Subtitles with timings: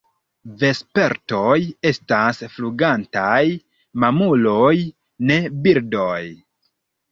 [0.61, 1.57] Vespertoj
[1.89, 3.43] estas flugantaj
[4.07, 4.75] mamuloj,
[5.31, 6.21] ne birdoj.